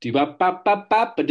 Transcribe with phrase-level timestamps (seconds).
[0.00, 1.24] Do ba ba ba ba ba.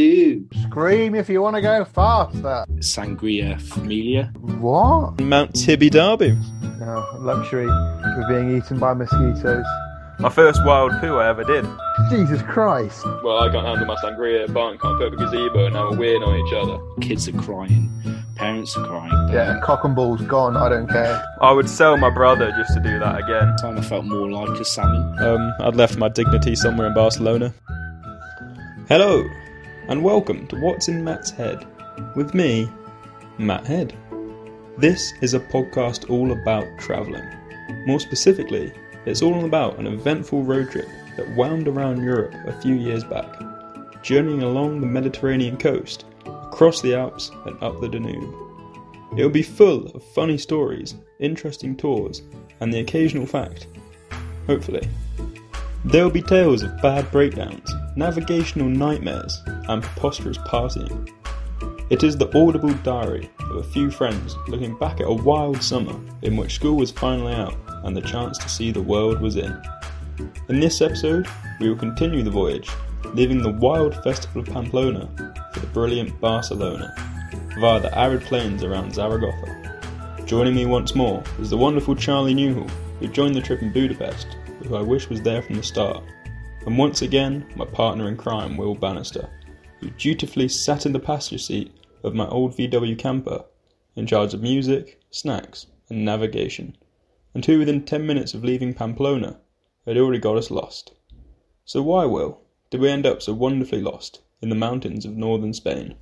[0.67, 2.65] Scream if you want to go faster.
[2.79, 4.33] Sangria familia.
[4.59, 5.21] What?
[5.21, 6.37] Mount Tibby Derby.
[6.79, 9.65] No, luxury of being eaten by mosquitoes.
[10.19, 11.65] My first wild poo I ever did.
[12.09, 13.05] Jesus Christ.
[13.23, 14.51] Well, I can't handle my sangria.
[14.53, 16.77] Barton can't put up a gazebo, and now we're weird on each other.
[16.99, 17.89] Kids are crying.
[18.37, 19.29] Parents are crying.
[19.33, 20.55] Yeah, cock and balls gone.
[20.55, 21.23] I don't care.
[21.41, 23.55] I would sell my brother just to do that again.
[23.57, 25.17] Time I felt more like a salmon.
[25.17, 27.51] Um, I'd left my dignity somewhere in Barcelona.
[28.87, 29.27] Hello,
[29.89, 31.65] and welcome to What's in Matt's Head
[32.15, 32.69] with me,
[33.39, 33.97] Matt Head.
[34.77, 37.27] This is a podcast all about travelling.
[37.87, 38.71] More specifically,
[39.07, 43.33] it's all about an eventful road trip that wound around Europe a few years back,
[44.03, 46.05] journeying along the Mediterranean coast,
[46.57, 48.33] across the Alps, and up the Danube.
[49.15, 52.23] It'll be full of funny stories, interesting tours,
[52.59, 53.67] and the occasional fact.
[54.47, 54.87] Hopefully.
[55.85, 61.07] There'll be tales of bad breakdowns, navigational nightmares, and preposterous partying.
[61.91, 65.93] It is the audible diary of a few friends looking back at a wild summer
[66.23, 69.61] in which school was finally out and the chance to see the world was in.
[70.49, 71.27] In this episode,
[71.59, 72.71] we will continue the voyage,
[73.13, 75.09] leaving the wild festival of Pamplona
[75.53, 76.93] for the brilliant Barcelona,
[77.59, 80.23] via the arid plains around Zaragoza.
[80.25, 84.27] Joining me once more is the wonderful Charlie Newhall, who joined the trip in Budapest,
[84.63, 86.03] who I wish was there from the start.
[86.65, 89.29] And once again, my partner in crime, Will Bannister,
[89.79, 91.71] who dutifully sat in the passenger seat
[92.03, 93.45] of my old VW camper,
[93.95, 96.75] in charge of music, snacks, and navigation,
[97.33, 99.39] and who within 10 minutes of leaving Pamplona
[99.85, 100.93] had already got us lost.
[101.65, 105.53] So why, Will, did we end up so wonderfully lost in the mountains of northern
[105.53, 105.95] Spain?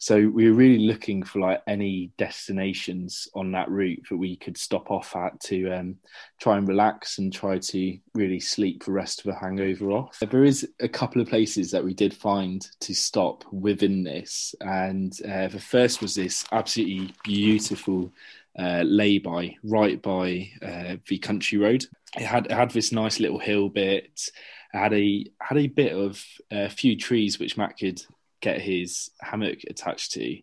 [0.00, 4.56] So we were really looking for like any destinations on that route that we could
[4.56, 5.96] stop off at to um,
[6.40, 10.20] try and relax and try to really sleep the rest of the hangover off.
[10.20, 15.12] There is a couple of places that we did find to stop within this, and
[15.28, 18.12] uh, the first was this absolutely beautiful
[18.56, 21.84] uh, lay-by right by uh, the country road.
[22.16, 24.30] It had it had this nice little hill bit.
[24.74, 28.02] It had a had a bit of a few trees which Matt could
[28.40, 30.38] get his hammock attached to,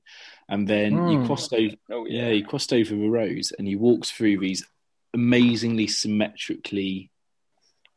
[0.50, 1.12] and then Mm.
[1.22, 1.76] you crossed over.
[1.92, 4.66] Oh Yeah, he crossed over the road and he walked through these
[5.14, 7.10] amazingly symmetrically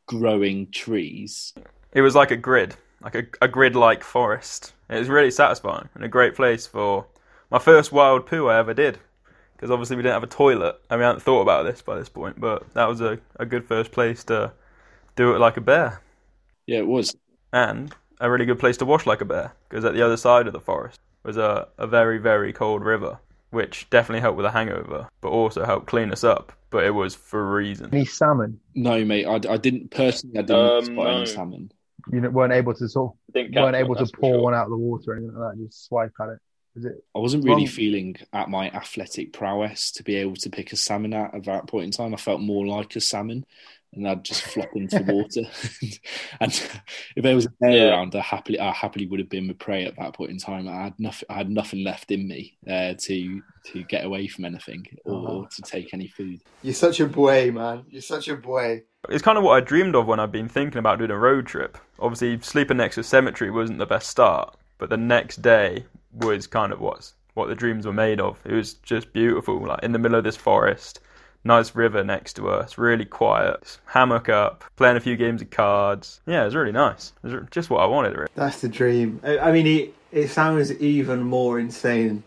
[0.05, 1.53] growing trees.
[1.93, 4.73] It was like a grid, like a, a grid like forest.
[4.89, 7.05] It was really satisfying and a great place for
[7.51, 8.99] my first wild poo I ever did.
[9.55, 12.07] Because obviously we didn't have a toilet and we hadn't thought about this by this
[12.07, 14.53] point, but that was a, a good first place to
[15.17, 16.01] do it like a bear.
[16.69, 17.15] Yeah, it was.
[17.51, 20.45] And a really good place to wash like a bear, because at the other side
[20.47, 23.19] of the forest was a, a very, very cold river,
[23.49, 26.53] which definitely helped with a hangover, but also helped clean us up.
[26.69, 27.89] But it was for a reason.
[27.91, 28.59] Any salmon?
[28.75, 30.37] No, mate, I, I didn't personally.
[30.37, 31.17] I didn't Um, spot no.
[31.17, 31.71] any salmon.
[32.11, 34.41] You weren't able to sort Didn't weren't catch able to that's pour sure.
[34.43, 35.63] one out of the water or anything like that.
[35.65, 36.39] Just swipe at it.
[36.75, 37.03] Is it?
[37.15, 40.75] I wasn't really Well- feeling at my athletic prowess to be able to pick a
[40.75, 42.13] salmon out at that point in time.
[42.13, 43.45] I felt more like a salmon,
[43.93, 45.41] and I'd just flop into water.
[46.39, 46.51] and
[47.15, 47.89] if there was a bear Yeah.
[47.89, 50.67] around, I happily, I happily would have been the prey at that point in time.
[50.67, 54.45] I had nothing, I had nothing left in me uh, to to get away from
[54.45, 55.47] anything or, Oh.
[55.55, 56.39] to take any food.
[56.61, 57.83] You're such a boy, man.
[57.89, 58.83] You're such a boy.
[59.09, 61.45] It's kind of what I dreamed of when I've been thinking about doing a road
[61.47, 61.77] trip.
[61.99, 66.47] Obviously, sleeping next to a cemetery wasn't the best start, but the next day was
[66.47, 68.37] kind of what's what the dreams were made of.
[68.45, 70.99] It was just beautiful, like in the middle of this forest,
[71.43, 76.21] nice river next to us, really quiet, hammock up, playing a few games of cards.
[76.25, 77.13] Yeah, it was really nice.
[77.23, 78.15] It was just what I wanted.
[78.15, 78.29] Really.
[78.35, 79.19] That's the dream.
[79.23, 82.23] I, mean, it, it sounds even more insane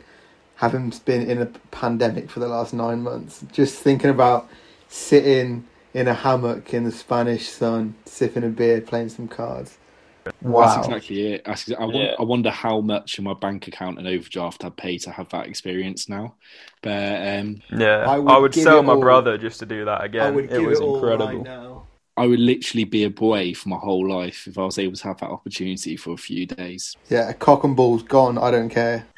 [0.56, 3.44] having been in a pandemic for the last nine months.
[3.52, 4.48] Just thinking about
[4.88, 9.76] sitting in a hammock in the Spanish sun, sipping a beer, playing some cards.
[10.24, 10.82] That's Wow.
[10.82, 11.42] exactly it.
[11.44, 12.14] That's exa- I, won- Yeah.
[12.18, 15.46] I wonder how much in my bank account and overdraft I'd pay to have that
[15.46, 16.34] experience now.
[16.82, 19.00] But um, Yeah, I I would would, sell my all.
[19.00, 20.34] brother just to do that I again.
[20.34, 21.26] would It give was it incredible.
[21.26, 21.86] right now.
[22.16, 25.04] I would literally be a boy for my whole life if I was able to
[25.04, 26.94] have that opportunity for a few days.
[27.08, 28.36] Yeah, cock and balls gone.
[28.38, 29.06] I don't care.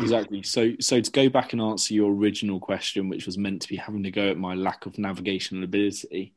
[0.00, 0.42] Exactly.
[0.42, 3.76] So, so to go back and answer your original question, which was meant to be
[3.76, 6.32] having to go at my lack of navigational ability,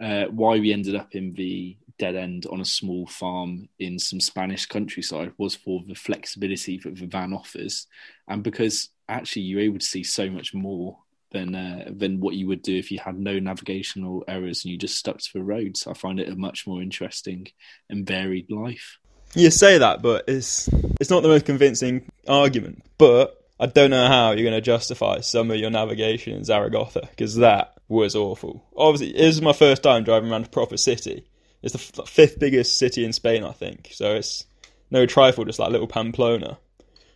[0.00, 4.20] uh, why we ended up in the dead end on a small farm in some
[4.20, 7.86] Spanish countryside was for the flexibility that the van offers,
[8.28, 10.98] and because actually you're able to see so much more
[11.32, 14.78] than uh, than what you would do if you had no navigational errors and you
[14.78, 15.86] just stuck to the roads.
[15.86, 17.48] I find it a much more interesting
[17.88, 18.98] and varied life.
[19.34, 20.68] You say that, but it's
[21.00, 22.84] it's not the most convincing argument.
[22.98, 27.00] But I don't know how you're going to justify some of your navigation in Zaragoza
[27.10, 28.64] because that was awful.
[28.76, 31.26] Obviously, it was my first time driving around a proper city.
[31.66, 33.90] It's the f- fifth biggest city in Spain, I think.
[33.92, 34.44] So it's
[34.90, 36.58] no trifle, just like little Pamplona.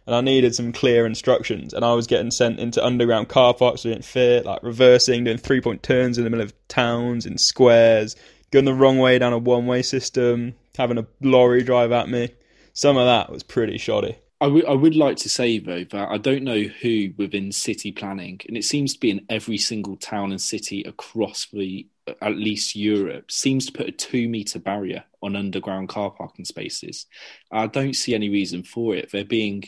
[0.07, 3.83] And I needed some clear instructions, and I was getting sent into underground car parks
[3.83, 8.17] didn't fit, like reversing, doing three point turns in the middle of towns, and squares,
[8.51, 12.31] going the wrong way down a one way system, having a lorry drive at me.
[12.73, 14.19] Some of that was pretty shoddy.
[14.41, 18.41] I would would like to say though that I don't know who within city planning,
[18.49, 21.87] and it seems to be in every single town and city across the
[22.23, 27.07] at least Europe, seems to put a two meter barrier on underground car parking spaces.
[27.53, 29.13] I don't see any reason for it.
[29.13, 29.65] They're being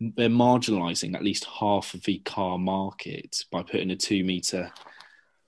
[0.00, 4.70] they're marginalising at least half of the car market by putting a two meter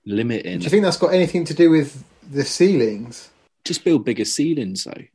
[0.05, 0.59] limit in.
[0.59, 3.29] Do you think that's got anything to do with the ceilings?
[3.63, 5.05] Just build bigger ceilings though.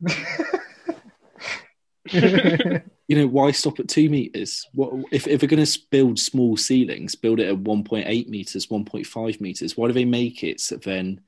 [3.07, 4.65] you know why stop at two meters?
[4.73, 9.41] What if, if we're going to build small ceilings build it at 1.8 meters 1.5
[9.41, 11.21] meters why do they make it so then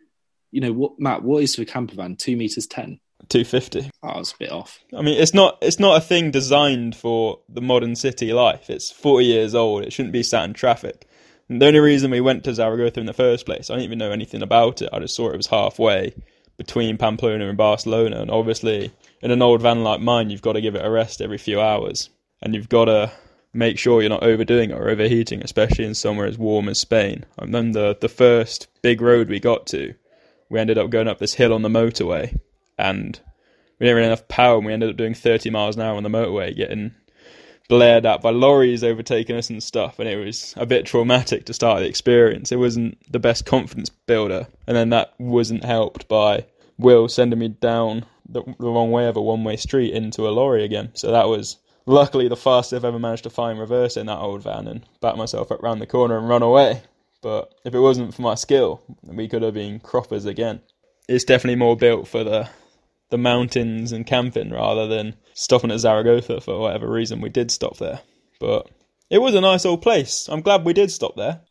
[0.51, 2.15] you know what matt what is the camper van?
[2.15, 4.79] Two meters 10 250 oh, ah, I was a bit off.
[4.95, 8.69] I mean it's not it's not a thing designed for the modern city life.
[8.69, 9.83] It's 40 years old.
[9.83, 11.05] It shouldn't be sat in traffic.
[11.47, 13.99] And the only reason we went to zaragoza in the first place i didn't even
[13.99, 14.89] know anything about it.
[14.91, 16.13] I just saw it was halfway
[16.59, 18.91] between pamplona and barcelona and obviously
[19.21, 21.59] in an old van like mine, you've got to give it a rest every few
[21.59, 22.09] hours,
[22.41, 23.11] and you've got to
[23.53, 27.25] make sure you're not overdoing it or overheating, especially in somewhere as warm as Spain.
[27.38, 29.94] I remember the first big road we got to,
[30.50, 32.38] we ended up going up this hill on the motorway,
[32.77, 33.19] and
[33.79, 36.03] we didn't have enough power, and we ended up doing 30 miles an hour on
[36.03, 36.95] the motorway, getting
[37.69, 41.54] blared at by lorries overtaking us and stuff, and it was a bit traumatic to
[41.54, 42.51] start the experience.
[42.51, 46.45] It wasn't the best confidence builder, and then that wasn't helped by
[46.77, 50.31] Will sending me down the, the wrong way of a one way street into a
[50.31, 50.92] lorry again.
[50.94, 54.44] So that was luckily the fastest I've ever managed to find reverse in that old
[54.44, 56.81] van and back myself up round the corner and run away.
[57.21, 60.62] But if it wasn't for my skill, we could have been croppers again.
[61.10, 62.50] It's definitely more built for the
[63.09, 67.77] the mountains and camping rather than stopping at Zaragoza for whatever reason we did stop
[67.77, 68.01] there.
[68.39, 68.69] But
[69.09, 70.27] it was a nice old place.
[70.29, 71.41] I'm glad we did stop there.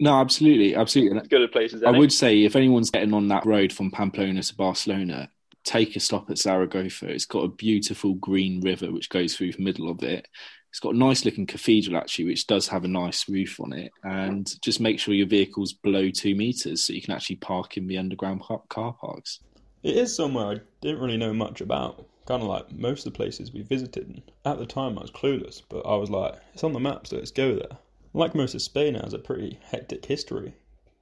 [0.00, 1.18] No, absolutely, absolutely.
[1.18, 1.82] It's good at places.
[1.82, 5.30] I would say if anyone's getting on that road from Pamplona to Barcelona,
[5.64, 7.08] take a stop at Zaragoza.
[7.08, 10.28] It's got a beautiful green river which goes through the middle of it.
[10.70, 13.90] It's got a nice looking cathedral actually, which does have a nice roof on it.
[14.04, 17.86] And just make sure your vehicle's below two meters so you can actually park in
[17.86, 19.40] the underground car parks.
[19.82, 22.04] It is somewhere I didn't really know much about.
[22.26, 24.22] Kind of like most of the places we visited.
[24.44, 27.16] At the time, I was clueless, but I was like, it's on the map, so
[27.16, 27.78] let's go there.
[28.12, 30.54] Like most of Spain, it has a pretty hectic history,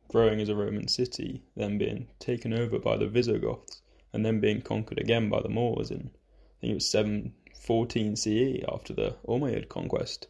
[0.09, 3.81] growing as a Roman city, then being taken over by the Visigoths
[4.13, 8.63] and then being conquered again by the Moors in I think it was 714 CE
[8.69, 10.29] after the Umayyad conquest.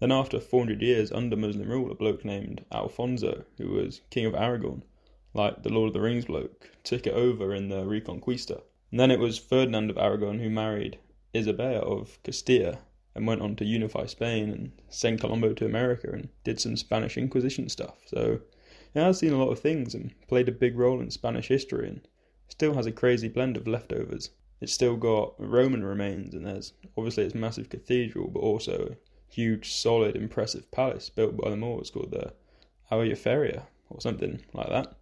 [0.00, 4.34] Then after 400 years under Muslim rule, a bloke named Alfonso, who was king of
[4.34, 4.84] Aragon,
[5.34, 8.62] like the Lord of the Rings bloke, took it over in the Reconquista.
[8.90, 10.98] And then it was Ferdinand of Aragon who married
[11.34, 12.78] Isabella of Castilla
[13.14, 17.16] and went on to unify Spain and send Colombo to America and did some Spanish
[17.16, 17.96] Inquisition stuff.
[18.06, 18.40] So
[18.94, 21.88] it has seen a lot of things and played a big role in Spanish history
[21.88, 22.00] and
[22.48, 24.30] still has a crazy blend of leftovers.
[24.60, 29.72] It's still got Roman remains, and there's obviously its massive cathedral, but also a huge,
[29.72, 32.34] solid, impressive palace built by the Moors called the
[32.92, 34.94] Aljaferia or something like that,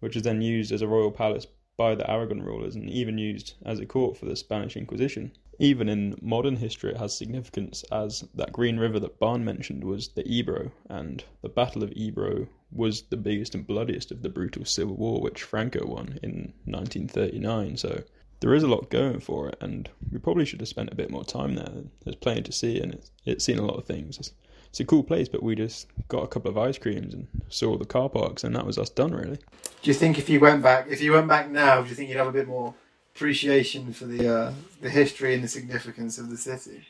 [0.00, 1.46] which is then used as a royal palace
[1.76, 5.32] by the Aragon rulers and even used as a court for the Spanish Inquisition.
[5.58, 10.08] Even in modern history, it has significance as that Green River that Barn mentioned was
[10.08, 14.64] the Ebro, and the Battle of Ebro was the biggest and bloodiest of the brutal
[14.64, 17.76] civil war which Franco won in 1939.
[17.78, 18.02] So
[18.40, 21.10] there is a lot going for it, and we probably should have spent a bit
[21.10, 21.72] more time there.
[22.04, 24.32] There's plenty to see, and it's, it's seen a lot of things.
[24.76, 27.78] It's, a cool place, but we just got a couple of ice creams and saw
[27.78, 29.38] the car parks, and that was us done, really.
[29.80, 32.10] Do you think if you went back, if you went back now, do you think
[32.10, 32.74] you'd have a bit more
[33.14, 34.52] appreciation for the uh,
[34.82, 36.86] the history and the significance of the city?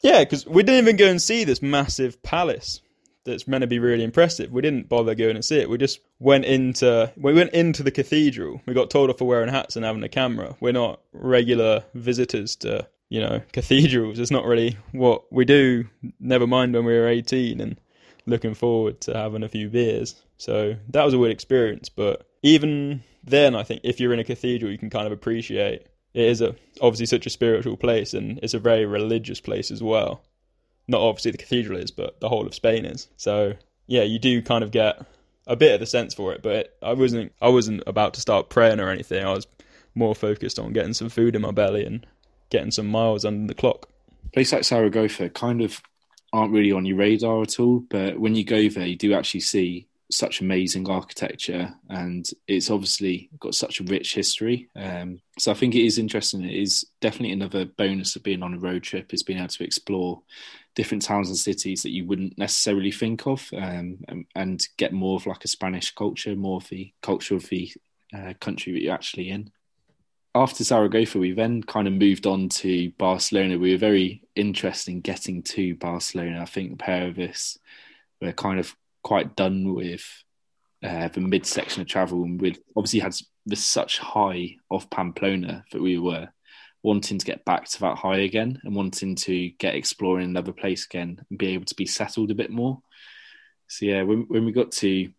[0.00, 2.82] Yeah, because we didn't even go and see this massive palace
[3.24, 4.52] that's meant to be really impressive.
[4.52, 5.68] We didn't bother going and see it.
[5.68, 8.62] We just went into we went into the cathedral.
[8.64, 10.54] We got told off for wearing hats and having a camera.
[10.60, 14.18] We're not regular visitors to you know cathedrals.
[14.18, 15.84] It's not really what we do.
[16.20, 17.80] Never mind when we were eighteen and
[18.26, 20.14] looking forward to having a few beers.
[20.36, 21.88] So that was a weird experience.
[21.88, 25.86] But even then, I think if you're in a cathedral, you can kind of appreciate
[26.14, 29.82] it is a obviously such a spiritual place and it's a very religious place as
[29.82, 30.22] well
[30.88, 33.08] not obviously the cathedral is, but the whole of Spain is.
[33.16, 33.52] So
[33.86, 35.04] yeah, you do kind of get
[35.46, 36.42] a bit of the sense for it.
[36.42, 39.24] But I wasn't I wasn't about to start praying or anything.
[39.24, 39.46] I was
[39.94, 42.06] more focused on getting some food in my belly and
[42.50, 43.88] getting some miles under the clock.
[44.32, 45.80] Places like Saragossa kind of
[46.32, 49.40] aren't really on your radar at all, but when you go there, you do actually
[49.40, 54.68] see such amazing architecture, and it's obviously got such a rich history.
[54.74, 56.44] Um, so I think it is interesting.
[56.44, 59.64] It is definitely another bonus of being on a road trip is being able to
[59.64, 60.22] explore
[60.74, 65.16] different towns and cities that you wouldn't necessarily think of, um, and, and, get more
[65.16, 67.70] of like a Spanish culture, more of the culture of the
[68.14, 69.50] uh, country that you're actually in.
[70.38, 73.58] After Zaragoza, we then kind of moved on to Barcelona.
[73.58, 76.40] We were very interested in getting to Barcelona.
[76.40, 77.58] I think the pair of us
[78.20, 80.04] were kind of quite done with
[80.84, 83.16] uh, the midsection of travel, and we obviously had
[83.46, 86.28] this such high of Pamplona that we were
[86.84, 90.84] wanting to get back to that high again and wanting to get exploring another place
[90.84, 92.80] again and be able to be settled a bit more.
[93.66, 95.10] So yeah, when when we got to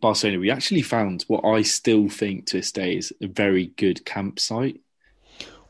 [0.00, 4.04] Barcelona, we actually found what I still think to this day is a very good
[4.04, 4.80] campsite.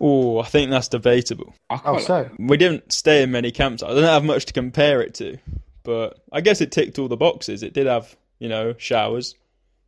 [0.00, 1.54] Oh, I think that's debatable.
[1.71, 3.85] Oh, so we didn't stay in many campsites.
[3.90, 5.38] I don't have much to compare it to.
[5.85, 7.62] But I guess it ticked all the boxes.
[7.62, 9.35] It did have, you know, showers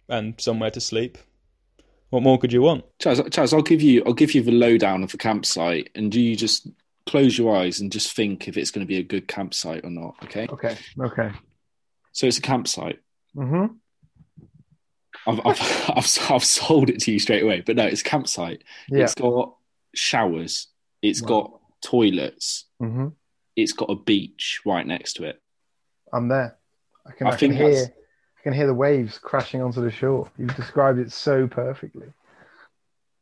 [0.08, 1.18] and somewhere to sleep.
[2.10, 2.84] What more could you want?
[2.98, 6.20] Chaz, Chaz, I'll give you I'll give you the lowdown of the campsite, and do
[6.20, 6.68] you just
[7.06, 9.90] close your eyes and just think if it's going to be a good campsite or
[9.90, 10.14] not?
[10.24, 10.46] Okay.
[10.48, 10.76] Okay.
[11.00, 11.32] Okay.
[12.12, 13.00] So it's a campsite.
[13.34, 13.74] Mm-hmm.
[15.26, 15.60] I've, I've,
[15.96, 18.62] I've, I've, sold it to you straight away, but no, it's campsite.
[18.88, 19.04] Yeah.
[19.04, 19.54] It's got
[19.94, 20.68] showers.
[21.02, 21.28] It's wow.
[21.28, 22.64] got toilets.
[22.80, 23.08] Mm-hmm.
[23.56, 25.40] It's got a beach right next to it.
[26.12, 26.56] I'm there.
[27.06, 27.86] I can, I, I can hear
[28.38, 30.30] I can hear the waves crashing onto the shore.
[30.38, 32.06] You've described it so perfectly.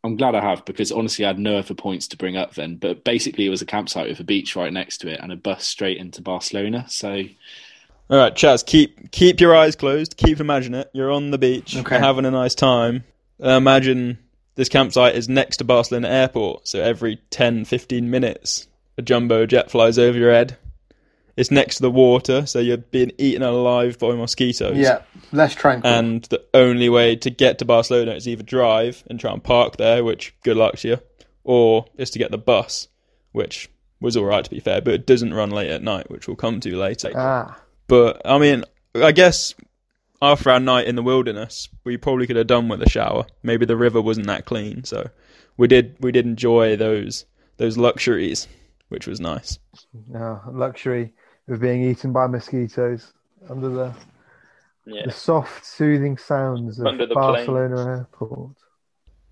[0.04, 2.76] I'm glad I have because honestly, I had no other points to bring up then.
[2.76, 5.36] But basically, it was a campsite with a beach right next to it and a
[5.36, 6.84] bus straight into Barcelona.
[6.88, 7.22] So,
[8.10, 10.16] all right, Chaz, keep keep your eyes closed.
[10.16, 10.90] Keep imagining it.
[10.92, 11.98] You're on the beach, okay.
[11.98, 13.04] having a nice time.
[13.42, 14.18] Uh, imagine
[14.56, 18.68] this campsite is next to Barcelona Airport, so every 10, 15 minutes,
[18.98, 20.56] a jumbo jet flies over your head.
[21.36, 24.76] It's next to the water, so you're being eaten alive by mosquitoes.
[24.76, 25.90] Yeah, less tranquil.
[25.90, 29.76] And the only way to get to Barcelona is either drive and try and park
[29.76, 30.98] there, which good luck to you,
[31.42, 32.86] or is to get the bus,
[33.32, 33.68] which
[34.00, 36.36] was all right to be fair, but it doesn't run late at night, which we'll
[36.36, 37.10] come to later.
[37.16, 37.58] Ah.
[37.86, 38.64] But I mean,
[38.94, 39.54] I guess
[40.22, 43.26] after our night in the wilderness, we probably could have done with a shower.
[43.42, 45.10] Maybe the river wasn't that clean, so
[45.56, 47.26] we did we did enjoy those
[47.56, 48.48] those luxuries,
[48.88, 49.58] which was nice.
[50.08, 51.12] No, luxury
[51.48, 53.12] of being eaten by mosquitoes
[53.48, 53.94] under the
[54.86, 55.02] yeah.
[55.06, 57.88] the soft, soothing sounds of Barcelona plane.
[57.88, 58.56] Airport.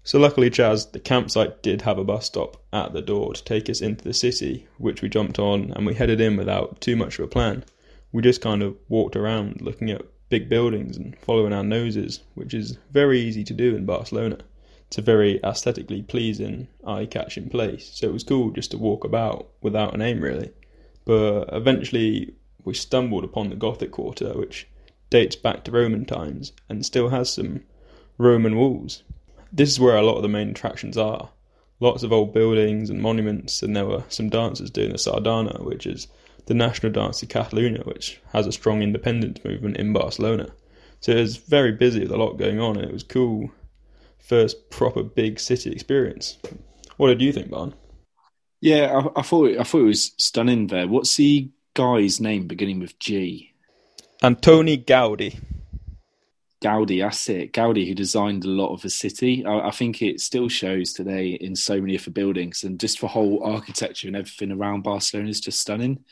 [0.04, 3.70] So luckily, Chaz, the campsite did have a bus stop at the door to take
[3.70, 7.18] us into the city, which we jumped on and we headed in without too much
[7.18, 7.64] of a plan.
[8.12, 12.54] We just kind of walked around looking at big buildings and following our noses, which
[12.54, 14.38] is very easy to do in Barcelona.
[14.86, 19.48] It's a very aesthetically pleasing, eye-catching place, so it was cool just to walk about
[19.62, 20.50] without an aim really.
[21.04, 24.68] But eventually, we stumbled upon the Gothic Quarter, which
[25.10, 27.62] dates back to Roman times and still has some
[28.18, 29.02] Roman walls.
[29.52, 31.30] This is where a lot of the main attractions are.
[31.80, 35.86] Lots of old buildings and monuments, and there were some dancers doing the Sardana, which
[35.86, 36.08] is
[36.46, 40.52] the national dance of Catalonia, which has a strong independence movement in Barcelona.
[41.00, 43.50] So it was very busy with a lot going on, and it was cool.
[44.18, 46.38] First proper big city experience.
[46.96, 47.74] What did you think, Barn?
[48.60, 50.68] Yeah, I, I thought I thought it was stunning.
[50.68, 53.52] There, what's the guy's name beginning with G?
[54.22, 55.40] Antoni Gaudi.
[56.62, 57.52] Gaudi, that's it.
[57.52, 59.44] Gaudi, who designed a lot of the city.
[59.44, 63.00] I, I, think it still shows today in so many of the buildings, and just
[63.00, 66.04] the whole architecture and everything around Barcelona is just stunning.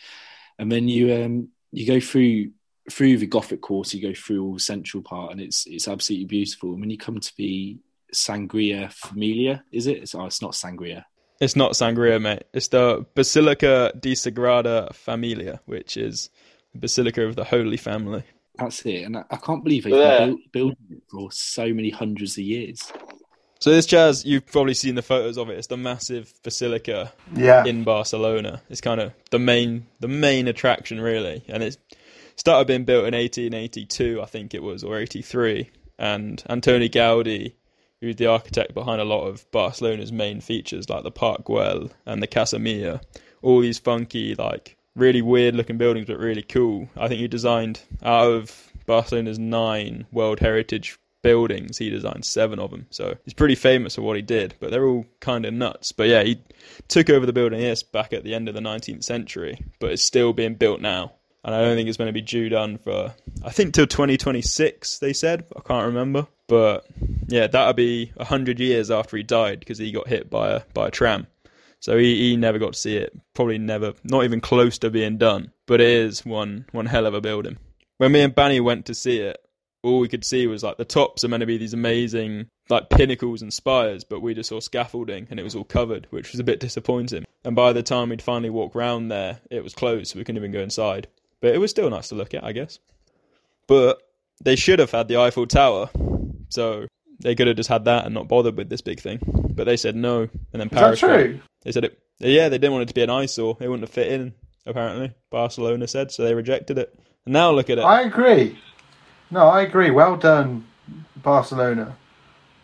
[0.59, 2.51] And then you um, you go through
[2.91, 6.27] through the Gothic quarter, you go through all the central part, and it's it's absolutely
[6.27, 6.73] beautiful.
[6.73, 7.79] And when you come to the
[8.13, 9.99] Sangria Familia, is it?
[9.99, 11.05] It's, oh, it's not Sangria.
[11.41, 12.45] It's not Sangria, mate.
[12.53, 16.29] It's the Basilica di Sagrada Familia, which is
[16.73, 18.25] the Basilica of the Holy Family.
[18.61, 19.05] That's it.
[19.05, 20.27] And I can't believe they've yeah.
[20.27, 22.93] been building it for so many hundreds of years.
[23.59, 25.59] So this Chaz, you've probably seen the photos of it.
[25.59, 27.65] It's the massive basilica yeah.
[27.65, 28.63] in Barcelona.
[28.71, 31.77] It's kind of the main the main attraction really, and it
[32.37, 35.71] started being built in 1882, I think it was, or 83.
[35.99, 37.53] And Antoni Gaudi
[38.01, 42.23] who's the architect behind a lot of Barcelona's main features like the Park Güell and
[42.23, 43.01] the Casa Mia.
[43.43, 46.89] All these funky, like really weird looking buildings, but really cool.
[46.97, 52.71] I think he designed out of Barcelona's nine World Heritage buildings, he designed seven of
[52.71, 52.87] them.
[52.91, 55.93] So he's pretty famous for what he did, but they're all kind of nuts.
[55.93, 56.41] But yeah, he
[56.89, 60.05] took over the building, yes, back at the end of the 19th century, but it's
[60.05, 61.13] still being built now.
[61.43, 64.99] And I don't think it's going to be due done for, I think, till 2026,
[64.99, 65.47] they said.
[65.57, 66.27] I can't remember.
[66.49, 66.85] But
[67.29, 70.89] yeah, that'll be hundred years after he died because he got hit by a by
[70.89, 71.29] a tram.
[71.81, 73.17] So he, he never got to see it.
[73.35, 75.53] Probably never, not even close to being done.
[75.67, 77.59] But it is one one hell of a building.
[77.99, 79.39] When me and Banny went to see it,
[79.83, 82.91] all we could see was like the tops are meant to be these amazing like
[82.91, 86.41] pinnacles and spires, but we just saw scaffolding and it was all covered, which was
[86.41, 87.25] a bit disappointing.
[87.45, 90.39] And by the time we'd finally walk round there, it was closed, so we couldn't
[90.39, 91.09] even go inside.
[91.41, 92.79] But it was still nice to look at, I guess.
[93.67, 94.03] But
[94.43, 95.89] they should have had the Eiffel Tower,
[96.49, 96.87] so
[97.21, 99.21] they could have just had that and not bothered with this big thing.
[99.55, 101.41] But they said no, and then Is that true?
[101.63, 101.99] They said it.
[102.19, 103.57] Yeah, they didn't want it to be an eyesore.
[103.61, 104.35] It wouldn't have fit in.
[104.67, 106.23] Apparently, Barcelona said so.
[106.23, 106.95] They rejected it.
[107.25, 107.83] And now look at it.
[107.83, 108.59] I agree.
[109.31, 109.91] No, I agree.
[109.91, 110.67] Well done,
[111.17, 111.97] Barcelona,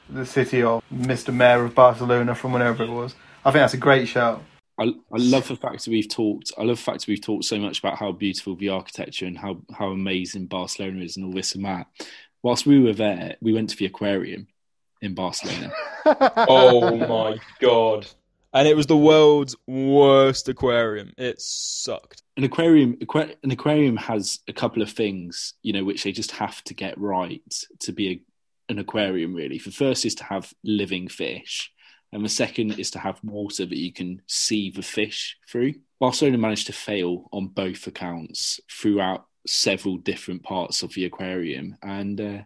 [0.08, 1.32] the city of Mr.
[1.32, 3.14] Mayor of Barcelona from whenever it was.
[3.44, 4.42] I think that's a great shout.
[4.78, 6.52] I, I love the fact that we've talked.
[6.58, 9.38] I love the fact that we've talked so much about how beautiful the architecture and
[9.38, 11.86] how how amazing Barcelona is and all this and that.
[12.42, 14.48] Whilst we were there, we went to the aquarium
[15.00, 15.72] in Barcelona.
[16.06, 18.06] oh my god!
[18.56, 21.12] And it was the world's worst aquarium.
[21.18, 22.22] It sucked.
[22.38, 26.30] An aquarium, aqua- an aquarium has a couple of things, you know, which they just
[26.30, 27.42] have to get right
[27.80, 29.34] to be a, an aquarium.
[29.34, 31.70] Really, the first is to have living fish,
[32.12, 35.74] and the second is to have water that you can see the fish through.
[36.00, 42.18] Barcelona managed to fail on both accounts throughout several different parts of the aquarium, and
[42.18, 42.38] uh,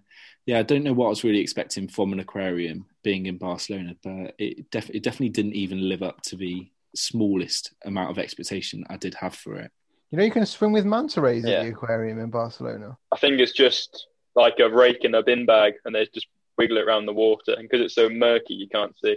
[0.45, 3.95] yeah, I don't know what I was really expecting from an aquarium being in Barcelona,
[4.03, 8.85] but it, def- it definitely didn't even live up to the smallest amount of expectation
[8.91, 9.71] I did have for it.
[10.11, 11.59] You know, you can swim with manta rays Yeah.
[11.59, 12.97] at the aquarium in Barcelona.
[13.13, 16.27] I think it's just like a rake in a bin bag, and they just
[16.59, 17.53] wiggle it around the water.
[17.57, 19.17] And because it's so murky, you can't see.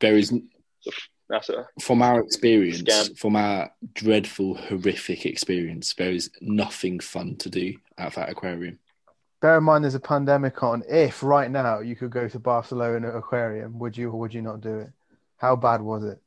[0.00, 0.32] There is
[1.28, 3.18] That's a from our experience, Scam.
[3.18, 8.78] from our dreadful, horrific experience, there is nothing fun to do at that aquarium.
[9.40, 10.82] Bear in mind, there's a pandemic on.
[10.88, 14.60] If right now you could go to Barcelona Aquarium, would you or would you not
[14.60, 14.90] do it?
[15.36, 16.20] How bad was it?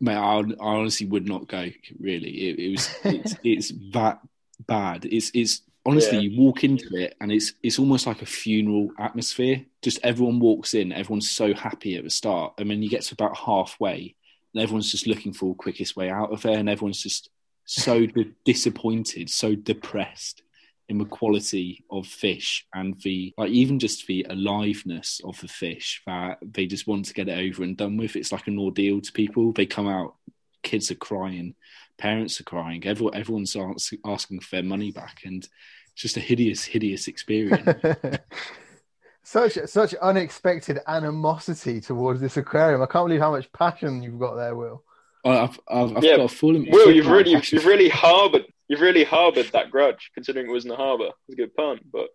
[0.00, 1.68] Mate, I, I honestly would not go.
[2.00, 4.20] Really, it, it was it's, it's that
[4.66, 5.04] bad.
[5.04, 6.18] It's it's honestly Yeah.
[6.18, 9.64] you walk into it and it's it's almost like a funeral atmosphere.
[9.82, 13.14] Just everyone walks in, everyone's so happy at the start, and then you get to
[13.14, 14.14] about halfway,
[14.54, 17.28] and everyone's just looking for the quickest way out of there, and everyone's just
[17.66, 18.06] so
[18.46, 20.42] disappointed, so depressed
[20.88, 26.02] in the quality of fish and the like even just the aliveness of the fish
[26.06, 29.00] that they just want to get it over and done with it's like an ordeal
[29.00, 30.14] to people they come out
[30.62, 31.54] kids are crying
[31.98, 35.44] parents are crying everyone everyone's ask, asking for their money back and
[35.92, 37.80] it's just a hideous hideous experience
[39.22, 42.80] such such unexpected animosity towards this aquarium.
[42.82, 44.82] I can't believe how much passion you've got there, Will.
[45.24, 48.80] I- I've, I've, I've Yeah, got a full Will, you've really, you've really harboured, you've
[48.80, 51.10] really harboured that grudge, considering it was in the harbour.
[51.28, 52.08] It's a good pun, but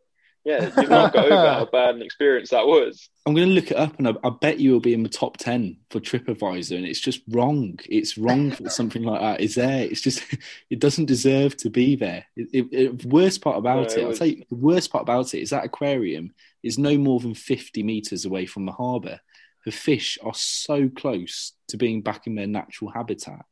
[0.45, 3.09] yeah, you've not got over how bad an experience that was.
[3.25, 5.07] I'm going to look it up, and I, I bet you will be in the
[5.09, 7.79] top ten for TripAdvisor, and it's just wrong.
[7.89, 9.83] It's wrong that something like that is there.
[9.83, 10.21] It's just
[10.69, 12.25] it doesn't deserve to be there.
[12.35, 14.91] It, it, it- the worst part about No, it, it I'll tell you, the worst
[14.91, 18.71] part about it is that aquarium is no more than 50 meters away from the
[18.73, 19.19] harbour.
[19.65, 23.45] The fish are so close to being back in their natural habitat,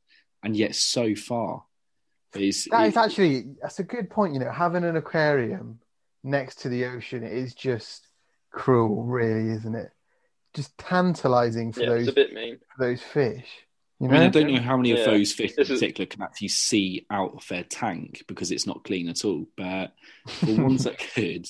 [0.44, 1.64] and yet so far.
[2.34, 4.34] It's, That is it- actually that's a good point.
[4.34, 5.80] You know, having an aquarium
[6.24, 8.08] next to the ocean is just
[8.52, 9.92] cruel, really, isn't it?
[10.54, 12.58] Just tantalizing for Yeah, those it's a bit mean.
[12.76, 13.48] for those fish.
[14.00, 16.48] You I mean, I don't know how many of those fish in particular can actually
[16.48, 19.46] see out of their tank because it's not clean at all.
[19.56, 19.94] But
[20.42, 21.46] the ones that could,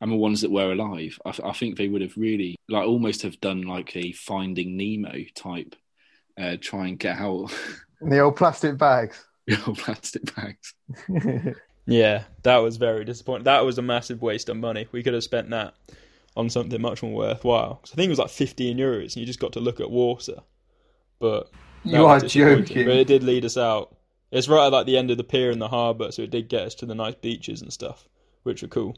[0.00, 3.22] and the ones that were alive, I, I think they would have really, like, almost
[3.22, 5.74] have done like a Finding Nemo type,
[6.38, 7.50] uh, try and get out
[8.02, 9.24] In the old plastic bags.
[9.48, 10.74] Your plastic bags.
[11.86, 13.44] Yeah, that was very disappointing.
[13.44, 14.86] That was a massive waste of money.
[14.92, 15.74] We could have spent that
[16.36, 17.76] on something much more worthwhile.
[17.76, 19.90] 'Cause I think it was like 15 euros, and you just got to look at
[19.90, 20.42] water.
[21.18, 21.50] But
[21.84, 22.84] you are joking.
[22.84, 23.96] But it did lead us out.
[24.30, 26.48] It's right at like the end of the pier in the harbour, so it did
[26.48, 28.06] get us to the nice beaches and stuff,
[28.42, 28.92] which were cool.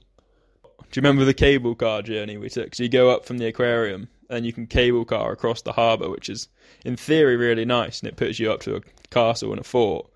[0.90, 2.74] Do you remember the cable car journey we took?
[2.74, 6.10] So you go up from the aquarium, and you can cable car across the harbour,
[6.10, 6.48] which is
[6.84, 10.10] in theory really nice, and it puts you up to a castle and a fort.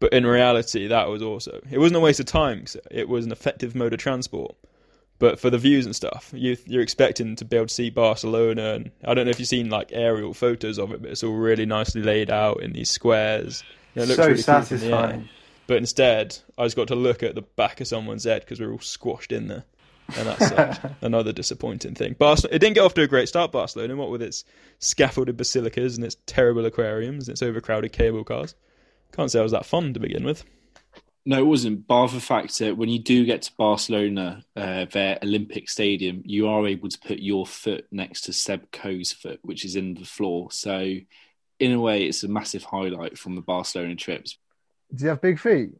[0.00, 2.60] But in reality, that was also it wasn't a waste of time.
[2.60, 4.54] 'cause it was an effective mode of transport.
[5.20, 8.74] But for the views and stuff, you, you're expecting to be able to see Barcelona,
[8.74, 11.34] and I don't know if you've seen like aerial photos of it, but it's all
[11.36, 13.62] really nicely laid out in these squares.
[13.94, 15.28] You know, it looks so really cool satisfying.
[15.68, 18.66] But instead, I just got to look at the back of someone's head because we
[18.66, 19.64] are all squashed in there.
[20.18, 22.16] And that's another disappointing thing.
[22.18, 24.44] Barcelona, it didn't get off to a great start, Barcelona, what with its
[24.80, 28.54] scaffolded basilicas and its terrible aquariums and its overcrowded cable cars.
[29.14, 30.44] Can't say I was that fun to begin with.
[31.26, 31.86] No, it wasn't.
[31.86, 36.48] Bar the fact that when you do get to Barcelona, uh, their Olympic Stadium, you
[36.48, 40.04] are able to put your foot next to Seb Coe's foot, which is in the
[40.04, 40.50] floor.
[40.50, 40.96] So,
[41.60, 44.36] in a way, it's a massive highlight from the Barcelona trips.
[44.94, 45.70] Do you have big feet?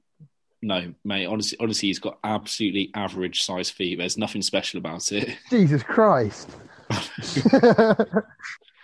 [0.62, 1.26] No, mate.
[1.26, 3.98] Honestly, honestly, he's got absolutely average size feet.
[3.98, 5.36] There's nothing special about it.
[5.50, 6.48] Jesus Christ.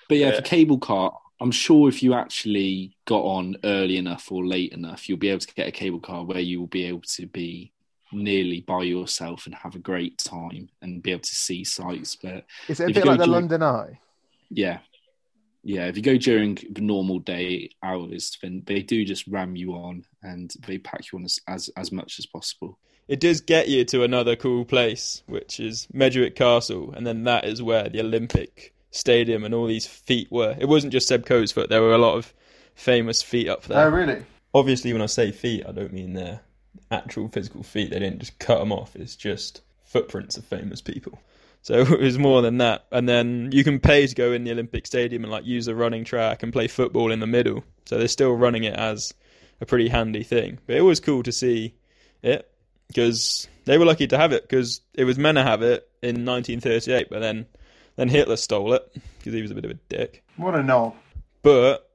[0.08, 0.36] But yeah, Yeah.
[0.36, 5.08] for cable car, I'm sure if you actually got on early enough or late enough,
[5.08, 7.72] you'll be able to get a cable car where you will be able to be
[8.12, 12.16] nearly by yourself and have a great time and be able to see sights.
[12.16, 13.98] But Is it a bit like the to- London Eye?
[14.50, 14.80] yeah,
[15.62, 19.72] yeah, if you go during the normal day hours, then they do just ram you
[19.74, 22.78] on and they pack you on as as, as much as possible.
[23.08, 27.44] It does get you to another cool place, which is Montjuïc Castle, and then that
[27.44, 30.56] is where the Olympic Stadium and all these feet were.
[30.58, 32.32] It wasn't just Seb Coe's foot; there were a lot of
[32.74, 33.86] famous feet up there.
[33.86, 34.24] Oh, really?
[34.52, 36.40] Obviously, when I say feet, I don't mean their
[36.90, 37.90] actual physical feet.
[37.90, 38.96] They didn't just cut them off.
[38.96, 41.20] It's just footprints of famous people.
[41.62, 42.86] So it was more than that.
[42.90, 45.74] And then you can pay to go in the Olympic Stadium and like use a
[45.74, 47.64] running track and play football in the middle.
[47.84, 49.12] So they're still running it as
[49.60, 50.58] a pretty handy thing.
[50.66, 51.74] But it was cool to see
[52.22, 52.50] it
[52.88, 56.24] because they were lucky to have it because it was meant to have it in
[56.24, 57.46] 1938, but then
[57.96, 58.82] then Hitler stole it
[59.18, 60.22] because he was a bit of a dick.
[60.36, 60.94] What a knob.
[61.42, 61.90] But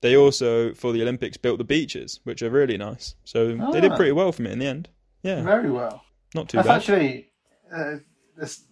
[0.00, 3.14] they also for the Olympics built the beaches, which are really nice.
[3.24, 3.96] So they did Ah.
[3.96, 4.88] pretty well from it in the end.
[5.22, 6.02] Yeah, Very well.
[6.34, 6.66] not too bad.
[6.66, 6.94] That's bad.
[6.94, 7.30] actually
[7.74, 7.96] uh,
[8.36, 8.62] this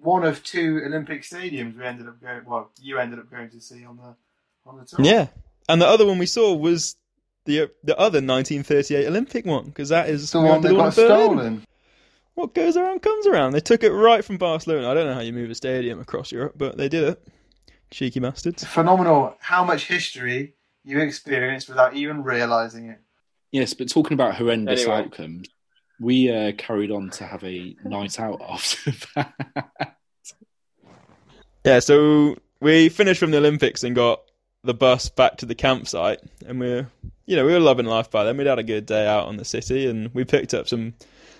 [0.00, 2.44] one of two Olympic stadiums we ended up going.
[2.46, 4.14] Well, you ended up going to see on the
[4.66, 5.04] on the tour.
[5.04, 5.28] Yeah,
[5.68, 6.96] and the other one we saw was
[7.46, 11.64] the the other 1938 Olympic one because that is the one that got stolen.
[12.34, 13.52] What goes around comes around.
[13.52, 14.90] They took it right from Barcelona.
[14.90, 17.28] I don't know how you move a stadium across Europe, but they did it.
[17.90, 18.64] Cheeky bastards.
[18.64, 19.36] Phenomenal.
[19.40, 23.00] How much history you experienced without even realizing it.
[23.50, 24.96] Yes, but talking about horrendous Anyway.
[24.96, 25.48] outcomes,
[26.00, 29.96] we uh, carried on to have a night out after that.
[31.64, 34.22] Yeah, so we finished from the Olympics and got
[34.62, 36.90] the bus back to the campsite, and we're,
[37.26, 38.36] you know, we were loving life by then.
[38.36, 40.94] We'd had a good day out on the city, and we picked up some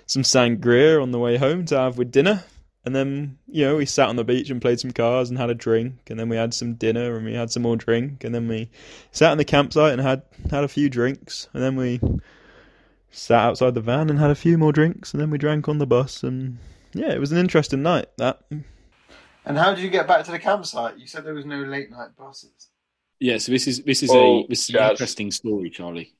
[0.06, 2.44] some sangria on the way home to have with dinner.
[2.86, 5.48] And then, you know, we sat on the beach and played some cards and had
[5.48, 8.34] a drink, and then we had some dinner and we had some more drink, and
[8.34, 8.68] then we
[9.10, 11.98] sat in the campsite and had had a few drinks, and then we
[13.10, 15.78] sat outside the van and had a few more drinks, and then we drank on
[15.78, 16.58] the bus, and
[16.92, 18.06] yeah, it was an interesting night.
[18.18, 18.42] That
[19.46, 20.98] And how did you get back to the campsite?
[20.98, 22.68] You said there was no late night buses.
[23.18, 26.12] yeah, so this is this is Oh, a this is an interesting story, Charlie.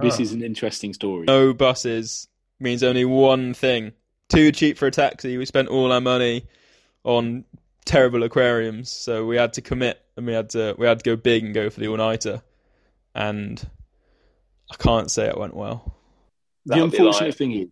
[0.00, 0.22] This Oh.
[0.22, 1.26] is an interesting story.
[1.26, 2.26] no buses
[2.62, 3.92] means only one thing.
[4.28, 5.36] Too cheap for a taxi.
[5.36, 6.46] We spent all our money
[7.04, 7.44] on
[7.84, 11.16] terrible aquariums, so we had to commit and we had to we had to go
[11.16, 12.42] big and go for the all nighter.
[13.14, 13.62] And
[14.70, 15.94] I can't say it went well.
[16.64, 17.68] the That would be unfortunate like- thing is,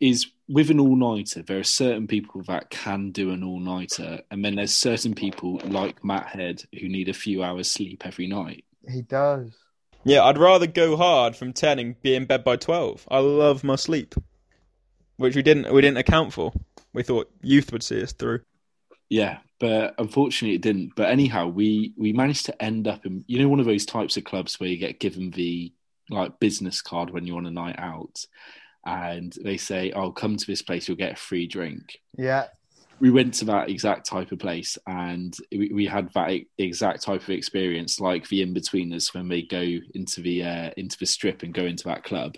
[0.00, 4.20] is with an all nighter, there are certain people that can do an all nighter,
[4.30, 8.26] and then there's certain people like Matt Head who need a few hours sleep every
[8.26, 8.64] night.
[8.88, 9.52] He does.
[10.04, 13.06] Yeah, I'd rather go hard from ten and be in bed by twelve.
[13.10, 14.14] I love my sleep.
[15.16, 16.52] Which we didn't we didn't account for.
[16.92, 18.40] We thought youth would see us through.
[19.08, 20.92] Yeah, but unfortunately it didn't.
[20.96, 24.16] But anyhow, we we managed to end up in you know one of those types
[24.16, 25.72] of clubs where you get given the
[26.10, 28.24] like business card when you're on a night out,
[28.84, 32.46] and they say, "Oh, come to this place, you'll get a free drink." Yeah.
[33.00, 37.22] We went to that exact type of place, and we, we had that exact type
[37.22, 39.60] of experience, like the Inbetweeners when they go
[39.94, 42.36] into the uh, into the strip and go into that club,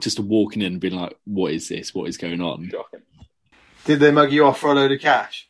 [0.00, 1.94] just walking in and being like, "What is this?
[1.94, 3.02] What is going on?" Shocking.
[3.84, 5.48] Did they mug you off for a load of cash?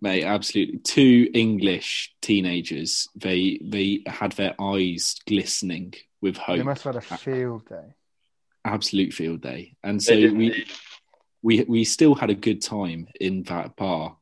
[0.00, 0.78] Mate, absolutely.
[0.78, 3.08] Two English teenagers.
[3.14, 7.94] They they had their eyes glistening with hope They must have had a field day.
[8.64, 9.76] Absolute field day.
[9.82, 10.68] And so They did we indeed.
[11.42, 14.16] We we still had a good time in that bar.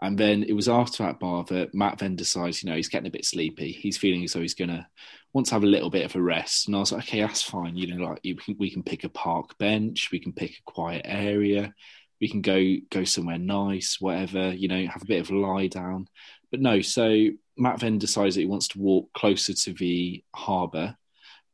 [0.00, 3.06] And then it was after that bar that Matt then decides, you know, he's getting
[3.06, 3.70] a bit sleepy.
[3.70, 4.88] He's feeling as though he's gonna
[5.32, 6.66] want to have a little bit of a rest.
[6.66, 7.76] And I was like, okay, that's fine.
[7.76, 10.70] You know, like you can, we can pick a park bench, we can pick a
[10.70, 11.72] quiet area,
[12.20, 14.52] we can go go somewhere nice, whatever.
[14.52, 16.08] You know, have a bit of a lie down.
[16.50, 20.96] But no, so Matt then decides that he wants to walk closer to the harbour.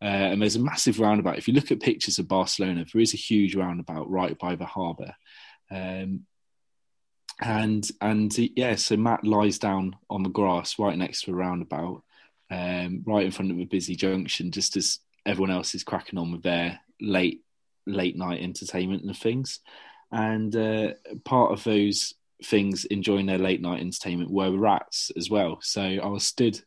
[0.01, 1.39] Uh, and there's a massive roundabout.
[1.39, 4.67] If you look at pictures of Barcelona, there is a huge roundabout right by the
[4.67, 5.15] harbour.
[5.71, 6.27] Um,
[7.41, 12.03] and and yeah, so Matt lies down on the grass right next to a roundabout,
[12.51, 16.33] um, right in front of a busy junction, just as everyone else is cracking on
[16.33, 17.43] with their late
[17.87, 19.61] late night entertainment and things.
[20.11, 25.59] And uh, part of those things enjoying their late night entertainment were rats as well.
[25.61, 26.61] So I was stood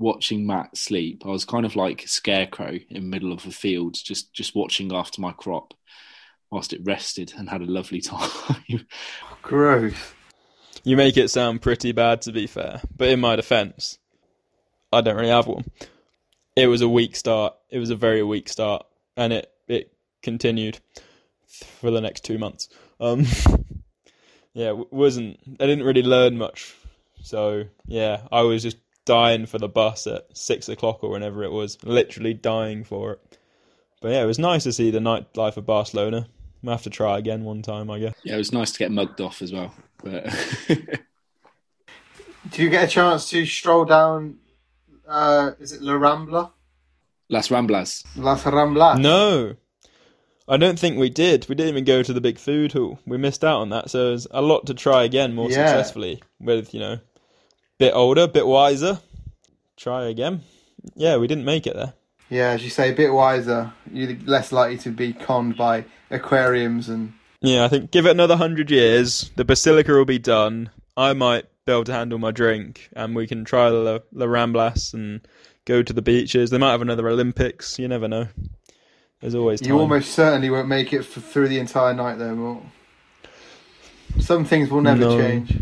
[0.00, 1.22] watching Matt sleep.
[1.24, 4.56] I was kind of like a scarecrow in the middle of the field, just just
[4.56, 5.74] watching after my crop
[6.50, 8.86] whilst it rested and had a lovely time.
[9.42, 9.94] Gross.
[10.82, 12.80] You make it sound pretty bad, to be fair.
[12.96, 13.98] But in my defence,
[14.92, 15.64] I don't really have one.
[16.56, 17.54] It was a weak start.
[17.68, 18.86] It was a very weak start,
[19.16, 20.80] and it it continued
[21.46, 22.68] for the next two months.
[22.98, 23.26] Um,
[24.54, 26.74] yeah, wasn't I didn't really learn much.
[27.22, 31.52] So yeah, I was just dying for the bus at six o'clock or whenever it
[31.52, 33.38] was, literally dying for it.
[34.00, 36.26] But yeah, it was nice to see the nightlife of Barcelona.
[36.64, 38.14] I'll have to try again one time, I guess.
[38.24, 39.74] Yeah, it was nice to get mugged off as well.
[40.02, 40.24] But
[42.50, 44.38] Do you get a chance to stroll down?
[45.06, 46.50] Uh, is it La Rambla?
[47.28, 48.04] Las Ramblas.
[48.16, 49.00] Las Ramblas.
[49.00, 49.54] No,
[50.48, 51.48] I don't think we did.
[51.48, 52.98] We didn't even go to the big food hall.
[53.06, 53.90] We missed out on that.
[53.90, 55.56] So there's a lot to try again more Yeah.
[55.66, 56.98] successfully with, you know,
[57.80, 59.00] bit older, bit wiser.
[59.76, 60.42] Try again.
[60.94, 61.94] Yeah, we didn't make it there.
[62.28, 63.72] Yeah, as you say, a bit wiser.
[63.92, 67.14] You're less likely to be conned by aquariums and.
[67.40, 70.70] Yeah, I think give it another hundred years, the basilica will be done.
[70.96, 74.92] I might be able to handle my drink, and we can try the La Ramblas
[74.92, 75.26] and
[75.64, 76.50] go to the beaches.
[76.50, 77.78] They might have another Olympics.
[77.78, 78.28] You never know.
[79.22, 79.70] There's always time.
[79.70, 82.62] You almost certainly won't make it f- through the entire night, though.
[84.18, 85.18] Some things will never No.
[85.18, 85.58] change.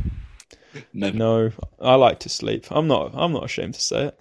[0.93, 1.11] No.
[1.11, 2.67] No, I like to sleep.
[2.71, 3.13] I'm not.
[3.15, 4.21] I'm not ashamed to say it.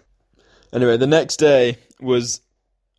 [0.73, 2.41] Anyway, the next day was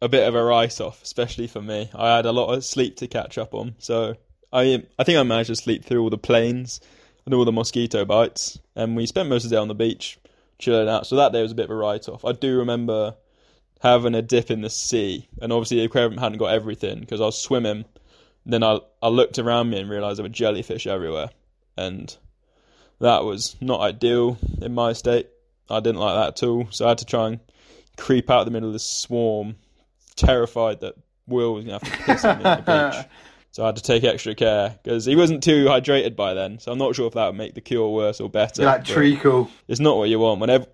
[0.00, 1.90] a bit of a write-off, especially for me.
[1.94, 4.14] I had a lot of sleep to catch up on, so
[4.52, 6.80] I I think I managed to sleep through all the planes
[7.24, 10.18] and all the mosquito bites, and we spent most of the day on the beach
[10.58, 11.06] chilling out.
[11.06, 12.24] So that day was a bit of a write-off.
[12.24, 13.16] I do remember
[13.80, 17.26] having a dip in the sea, and obviously the aquarium hadn't got everything because I
[17.26, 17.84] was swimming.
[18.46, 21.30] Then I I looked around me and realised there were jellyfish everywhere,
[21.76, 22.16] and
[23.00, 25.28] that was not ideal in my state.
[25.70, 27.40] I didn't like that at all, so I had to try and
[27.96, 29.56] creep out the middle of this swarm,
[30.16, 30.94] terrified that
[31.26, 33.06] Will was going to have to piss on me on the beach.
[33.50, 36.58] So I had to take extra care because he wasn't too hydrated by then.
[36.58, 38.64] So I'm not sure if that would make the cure worse or better.
[38.64, 39.50] Like treacle.
[39.66, 40.40] It's not what you want.
[40.40, 40.68] When ev-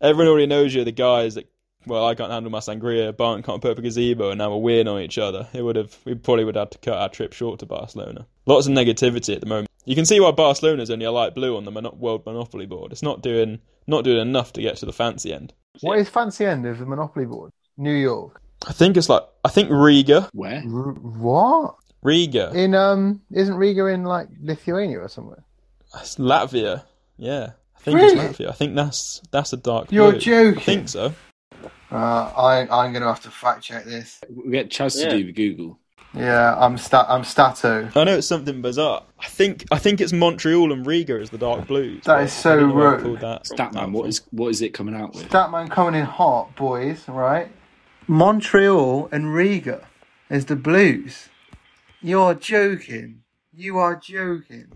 [0.00, 1.48] everyone already knows you're the guys that,
[1.86, 4.58] well, I can't handle my sangria, Barton can't put up a gazebo, and now we're
[4.58, 5.48] weighing on each other.
[5.52, 8.26] It would have, we probably would have had to cut our trip short to Barcelona.
[8.46, 9.68] Lots of negativity at the moment.
[9.84, 12.92] You can see why Barcelona's only a light blue on the Mono- World Monopoly board.
[12.92, 15.52] It's not doing, not doing enough to get to the fancy end.
[15.80, 17.50] What is fancy end of the Monopoly board?
[17.76, 18.40] New York.
[18.68, 20.62] I think it's like, I think Riga, Where?
[20.64, 21.74] R- what?
[22.02, 25.44] Riga, In um, isn't Riga in like Lithuania or somewhere?
[26.00, 26.84] It's Latvia.
[27.16, 28.18] Yeah, I think Really?
[28.20, 28.48] it's Latvia.
[28.48, 30.20] I think that's that's a dark You're blue.
[30.20, 30.58] joking.
[30.58, 31.14] I think so.
[31.90, 31.96] Uh,
[32.36, 34.20] I, I'm going to have to fact check this.
[34.30, 35.10] We get Chaz Yeah.
[35.10, 35.78] to do the Google.
[36.14, 37.06] Yeah, I'm stat.
[37.08, 37.88] I'm stato.
[37.96, 39.02] I know it's something bizarre.
[39.18, 42.04] I think I think it's Montreal and Riga as the dark blues.
[42.04, 43.02] That is so I don't know where I rude.
[43.02, 45.28] pulled that- Statman, that what is what is it coming out with?
[45.30, 47.08] Statman coming in hot, boys.
[47.08, 47.50] Right.
[48.08, 49.86] Montreal and Riga
[50.28, 51.28] as the Blues.
[52.02, 53.20] You're joking.
[53.54, 54.66] You are joking.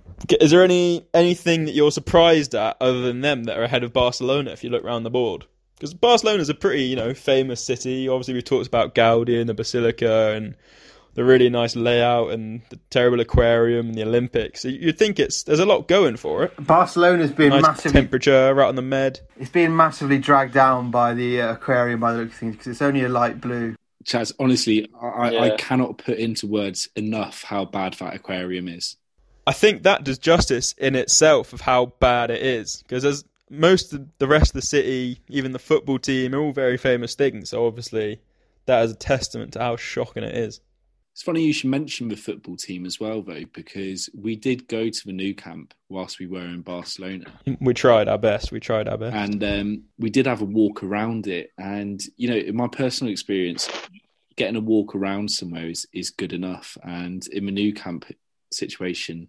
[0.41, 3.93] Is there any anything that you're surprised at other than them that are ahead of
[3.93, 5.45] Barcelona if you look around the board?
[5.75, 8.09] Because Barcelona's a pretty, you know, famous city.
[8.09, 10.55] Obviously, we've talked about Gaudi and the Basilica and
[11.17, 14.65] the really nice layout and the terrible aquarium and the Olympics.
[14.65, 16.53] You'd think it's there's a lot going for it.
[16.65, 17.93] Barcelona's been Nice massively.
[17.93, 19.21] temperature, right on the med.
[19.39, 22.69] It's being massively dragged down by the uh, aquarium by the look of things because
[22.69, 23.75] it's only a light blue.
[24.05, 28.97] Chaz, honestly, I, I, I cannot put into words enough how bad that aquarium is.
[29.47, 32.83] I think that does justice in itself of how bad it is.
[32.83, 36.53] Because as most of the rest of the city, even the football team, are all
[36.53, 37.51] very famous things.
[37.51, 38.21] So obviously,
[38.67, 40.61] that is a testament to how shocking it is.
[41.17, 44.91] It's funny you should mention the football team as well, though, because we did go
[44.91, 47.25] to the Nou Camp whilst we were in Barcelona,
[47.59, 48.53] We tried our best.
[48.53, 49.17] We tried our best.
[49.17, 51.53] and um, we did have a walk around it.
[51.57, 53.67] And you know, in my personal experience,
[54.37, 56.77] getting a walk around somewhere is, is good enough.
[56.83, 58.05] And in the Nou Camp
[58.53, 59.29] situation,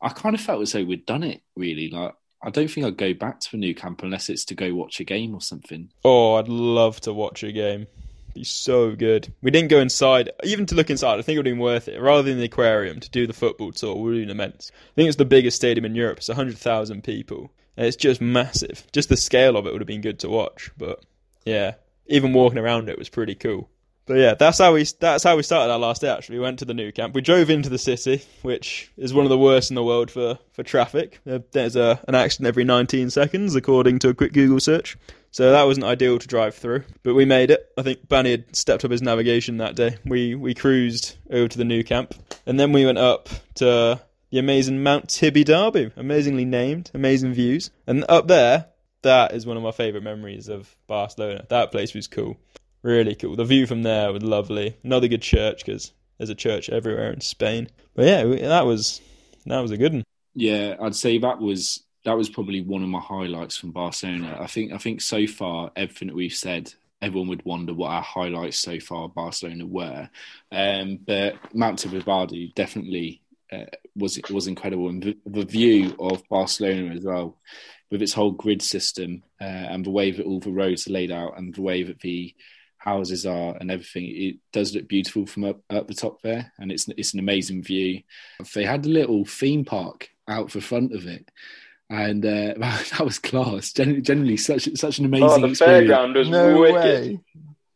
[0.00, 1.42] I kind of felt as though we'd done it.
[1.56, 4.54] Really, like I don't think I'd go back to the Nou Camp unless it's to
[4.54, 5.90] go watch a game or something.
[6.04, 7.88] Oh, I'd love to watch a game.
[8.34, 9.32] Be so good.
[9.42, 11.18] We didn't go inside, even to look inside.
[11.18, 12.00] I think it would have been worth it.
[12.00, 14.72] Rather than the aquarium to do the football tour, would have been immense.
[14.74, 16.18] I think it's the biggest stadium in Europe.
[16.18, 18.86] It's hundred thousand people, and it's just massive.
[18.92, 20.72] Just the scale of it would have been good to watch.
[20.76, 21.04] But
[21.44, 21.74] yeah,
[22.06, 23.70] even walking around it was pretty cool.
[24.06, 26.08] But yeah, that's how we that's how we started our last day.
[26.08, 27.14] Actually, we went to the Nou Camp.
[27.14, 30.38] We drove into the city, which is one of the worst in the world for
[30.52, 31.20] for traffic.
[31.26, 34.98] Uh, There's a an accident every 19 seconds, according to a quick Google search.
[35.34, 37.68] So that wasn't ideal to drive through, but we made it.
[37.76, 39.96] I think Banny had stepped up his navigation that day.
[40.04, 42.14] We we cruised over to the Nou Camp,
[42.46, 47.72] and then we went up to the amazing Mount Tibidabo, amazingly named, amazing views.
[47.84, 48.66] And up there,
[49.02, 51.44] that is one of my favourite memories of Barcelona.
[51.48, 52.36] That place was cool,
[52.82, 53.34] really cool.
[53.34, 54.76] The view from there was lovely.
[54.84, 57.70] Another good church because there's a church everywhere in Spain.
[57.96, 59.00] But yeah, that was
[59.46, 60.04] that was a good one.
[60.34, 64.36] Yeah, I'd say that was that was probably one of my highlights from Barcelona.
[64.40, 68.02] I think I think so far everything that we've said, everyone would wonder what our
[68.02, 70.08] highlights so far Barcelona were.
[70.52, 73.64] Um, but Mount Tibidabo definitely uh,
[73.96, 77.38] was was incredible, and the, the, view of Barcelona as well,
[77.90, 81.10] with its whole grid system uh, and the way that all the roads are laid
[81.10, 82.34] out and the way that the
[82.84, 84.04] houses are and everything.
[84.06, 87.62] It does look beautiful from up, up the top there, and it's it's an amazing
[87.62, 88.02] view.
[88.54, 91.30] They had a little theme park out the front of it,
[91.90, 93.72] and uh, that was class.
[93.72, 95.28] Generally, generally, such such an amazing.
[95.28, 95.90] Oh, the experience.
[95.90, 97.12] fairground was no wicked.
[97.12, 97.20] Way.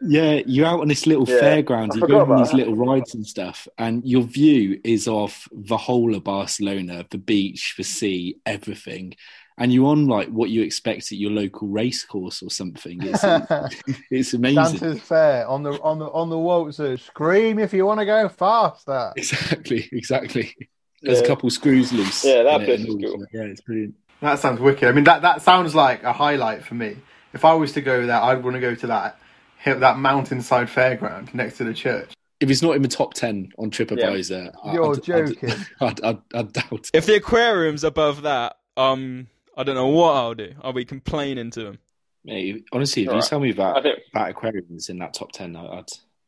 [0.01, 2.57] Yeah, you're out on this little yeah, fairground, you go on these that.
[2.57, 7.75] little rides and stuff, and your view is of the whole of Barcelona, the beach,
[7.77, 9.15] the sea, everything
[9.59, 13.01] and you're on like what you expect at your local race course or something.
[13.03, 13.25] It's,
[14.11, 14.79] it's amazing.
[14.79, 17.03] Santa's fair on the on the on the waltzers.
[17.03, 19.13] Scream if you want to go faster.
[19.19, 20.55] Exactly, exactly.
[21.03, 21.25] There's yeah.
[21.25, 22.25] a couple screws loose.
[22.25, 23.27] Yeah, that place is cool.
[23.33, 23.95] Yeah, it's brilliant.
[24.21, 24.89] That sounds wicked.
[24.89, 26.97] I mean, that that sounds like a highlight for me.
[27.33, 29.21] If I was to go there, I'd want to go to that
[29.65, 33.71] that mountainside fairground next to the church if it's not in the top 10 on
[33.71, 34.73] TripAdvisor, yeah.
[34.73, 35.51] you're I'd, joking.
[35.81, 36.91] I'd, I'd, I'd, doubt it.
[36.95, 40.55] If the aquarium's above that, um, I don't know what I'll do.
[40.63, 41.79] I'll be complaining to them.
[42.25, 43.29] Mate, honestly, if All you right.
[43.29, 45.85] tell me that that aquarium is in that top ten, I'd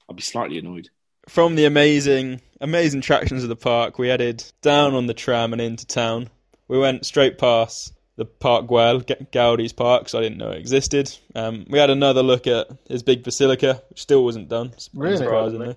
[0.08, 0.88] I'd be slightly annoyed.
[1.28, 5.62] From the amazing amazing attractions of the park, we headed down on the tram and
[5.62, 6.28] into town.
[6.68, 11.16] We went straight past the Park Güell, Gaudi's park, so I didn't know it existed.
[11.34, 15.16] Um, we had another look at his big basilica, which still wasn't done, really?
[15.16, 15.76] surprisingly.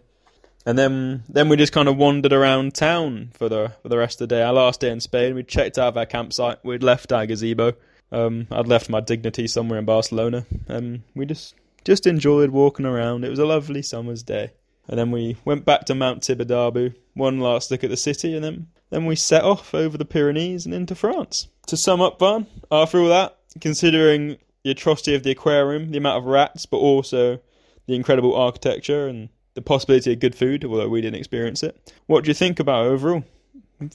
[0.66, 4.22] And then then we just kind of wandered around town for the for the rest
[4.22, 4.42] of the day.
[4.42, 6.64] Our last day in Spain, we checked out of our campsite.
[6.64, 7.74] We'd left our gazebo.
[8.12, 13.26] Um, I'd left my dignity somewhere in Barcelona, and we just just enjoyed walking around.
[13.26, 14.52] It was a lovely summer's day.
[14.88, 18.44] And then we went back to Mount Tibidabo, one last look at the city, and
[18.44, 21.48] then then we set off over the Pyrenees and into France.
[21.68, 26.20] To sum up, Van, after all that, considering the atrocity of the aquarium, the amount
[26.20, 27.40] of rats, but also
[27.88, 31.94] the incredible architecture and the possibility of good food, although we didn't experience it.
[32.06, 33.24] What do you think about overall?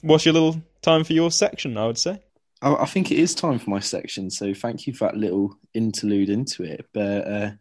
[0.01, 1.77] What's your little time for your section?
[1.77, 2.21] I would say.
[2.61, 4.29] I think it is time for my section.
[4.29, 6.85] So thank you for that little interlude into it.
[6.93, 7.51] But uh,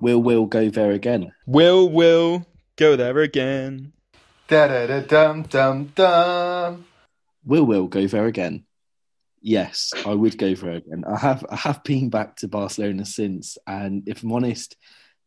[0.00, 1.32] will will go there again?
[1.46, 3.92] Will will go there again?
[4.48, 6.86] Da da da dum dum dum.
[7.44, 8.64] Will will go there again?
[9.40, 11.04] Yes, I would go there again.
[11.06, 14.76] I have I have been back to Barcelona since, and if I'm honest,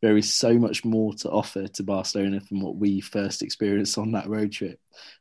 [0.01, 4.13] there is so much more to offer to Barcelona from what we first experienced on
[4.13, 4.79] that road trip.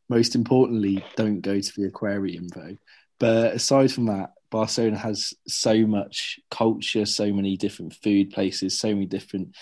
[0.09, 2.77] Most importantly, don't go to the aquarium though.
[3.19, 8.88] But aside from that, Barcelona has so much culture, so many different food places, so
[8.88, 9.57] many different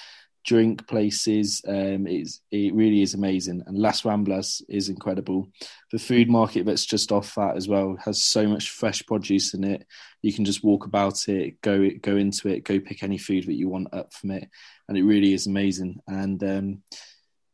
[0.46, 1.61] drink places.
[1.66, 3.62] Um, it's, it really is amazing.
[3.66, 5.48] And Las Ramblas is incredible.
[5.92, 9.64] The food market that's just off that as well has so much fresh produce in
[9.64, 9.87] it.
[10.22, 13.54] You can just walk about it, go go into it, go pick any food that
[13.54, 14.48] you want up from it
[14.88, 16.00] and it really is amazing.
[16.06, 16.82] And um,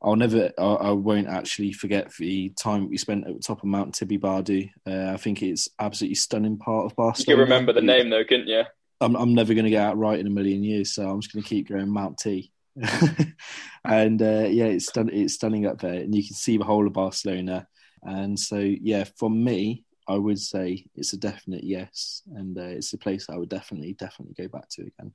[0.02, 3.64] I'll never, I, I, won't actually forget the time we spent at the top of
[3.64, 4.68] Mount Tibidabo.
[4.87, 7.31] Uh, I think it's absolutely stunning part of Barcelona.
[7.31, 8.64] You can remember the name though, couldn't you?
[9.00, 11.33] I'm, I'm never going to get out right in a million years, so I'm just
[11.33, 12.52] going to keep going Mount T.
[13.85, 16.87] and uh, yeah, it's stun- it's stunning up there, and you can see the whole
[16.87, 17.66] of Barcelona.
[18.02, 22.92] And so, yeah, for me, I would say it's a definite yes, and uh, it's
[22.92, 25.12] a place I would definitely, definitely go back to again.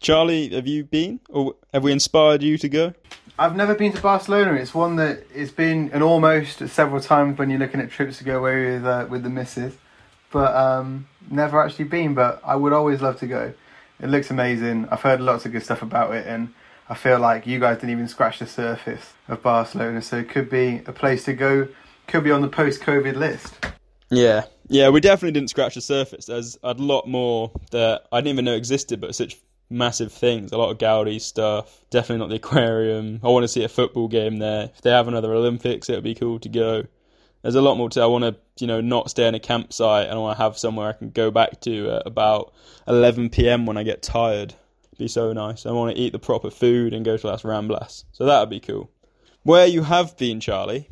[0.00, 2.94] Charlie, have you been, or have we inspired you to go?
[3.38, 4.54] I've never been to Barcelona.
[4.54, 8.24] It's one that it's been an almost several times when you're looking at trips to
[8.24, 9.74] go away with uh, with the missus,
[10.30, 12.14] but um, never actually been.
[12.14, 13.54] But I would always love to go.
[14.02, 14.88] It looks amazing.
[14.90, 16.52] I've heard lots of good stuff about it, and
[16.88, 20.02] I feel like you guys didn't even scratch the surface of Barcelona.
[20.02, 21.68] So it could be a place to go
[22.08, 23.54] could be on the post-COVID list.
[24.10, 26.26] Yeah, yeah, we definitely didn't scratch the surface.
[26.26, 29.38] There's a lot more that I didn't even know existed, but such
[29.70, 30.52] massive things.
[30.52, 31.84] A lot of Gaudi stuff.
[31.90, 33.20] Definitely not the aquarium.
[33.22, 34.64] I want to see a football game there.
[34.74, 36.84] If they have another Olympics, it would be cool to go.
[37.42, 38.00] There's a lot more to.
[38.00, 40.56] I want to, you know, not stay in a campsite, and I want to have
[40.56, 42.54] somewhere I can go back to at about
[42.86, 43.66] 11 p.m.
[43.66, 44.54] when I get tired.
[44.98, 45.66] Be so nice.
[45.66, 48.04] I want to eat the proper food and go to Las Ramblas.
[48.12, 48.90] So that would be cool.
[49.42, 50.88] Where you have been, Charlie,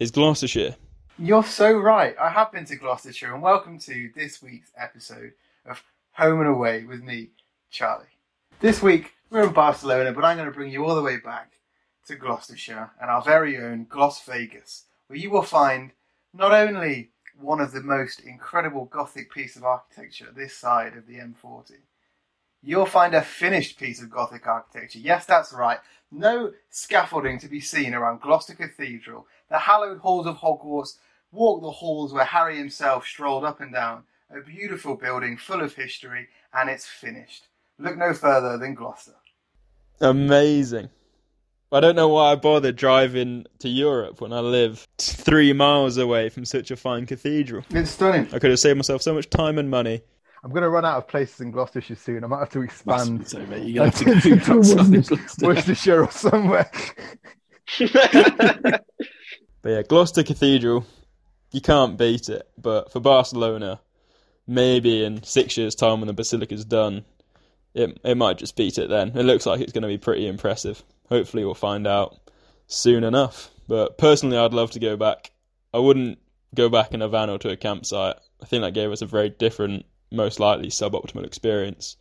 [0.00, 0.76] is Gloucestershire.
[1.18, 2.16] You're so right.
[2.18, 5.32] I have been to Gloucestershire, and welcome to this week's episode
[5.66, 5.82] of
[6.12, 7.28] Home and Away with me,
[7.70, 8.06] Charlie.
[8.60, 11.52] This week, we're in Barcelona, but I'm going to bring you all the way back
[12.06, 15.92] to Gloucestershire and our very own Glos Vegas, where you will find
[16.32, 21.14] not only one of the most incredible Gothic pieces of architecture this side of the
[21.14, 21.72] M40,
[22.62, 24.98] you'll find a finished piece of Gothic architecture.
[24.98, 25.78] Yes, that's right.
[26.10, 30.96] No scaffolding to be seen around Gloucester Cathedral the hallowed halls of Hogwarts,
[31.30, 34.04] walk the halls where Harry himself strolled up and down.
[34.30, 37.46] A beautiful building full of history, and it's finished.
[37.78, 39.14] Look no further than Gloucester.
[40.00, 40.88] Amazing.
[41.74, 46.28] I don't know why I bothered driving to Europe when I live three miles away
[46.28, 47.64] from such a fine cathedral.
[47.70, 48.28] It's stunning.
[48.32, 50.02] I could have saved myself so much time and money.
[50.44, 52.22] I'm going to run out of places in Gloucestershire soon.
[52.22, 53.66] I might have to expand Massively so, mate.
[53.66, 56.70] You're gonna have to go outside of Worcestershire or somewhere.
[59.64, 60.84] But yeah, Gloucester Cathedral,
[61.50, 62.46] you can't beat it.
[62.58, 63.80] But for Barcelona,
[64.46, 67.06] maybe in six years' time when the Basilica's done,
[67.72, 69.16] it it might just beat it then.
[69.16, 70.84] It looks like it's going to be pretty impressive.
[71.08, 72.18] Hopefully, we'll find out
[72.66, 73.50] soon enough.
[73.68, 75.30] But personally, I'd love to go back.
[75.72, 76.18] I wouldn't
[76.54, 78.16] go back in a van or to a campsite.
[78.42, 81.96] I think that gave us a very different, most likely suboptimal experience.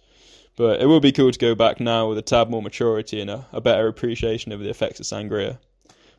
[0.56, 3.30] But it will be cool to go back now with a tad more maturity and
[3.30, 5.58] a, a better appreciation of the effects of sangria.